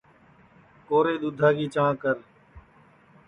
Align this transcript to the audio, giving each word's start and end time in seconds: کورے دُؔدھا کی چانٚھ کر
کورے 0.87 1.13
دُؔدھا 1.21 1.49
کی 1.57 1.65
چانٚھ 1.73 1.99
کر 2.01 2.17